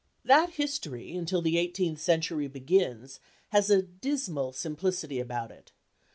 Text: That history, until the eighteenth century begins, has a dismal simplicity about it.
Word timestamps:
That 0.25 0.53
history, 0.53 1.15
until 1.15 1.43
the 1.43 1.59
eighteenth 1.59 2.01
century 2.01 2.47
begins, 2.47 3.19
has 3.49 3.69
a 3.69 3.83
dismal 3.83 4.51
simplicity 4.51 5.19
about 5.19 5.51
it. 5.51 5.71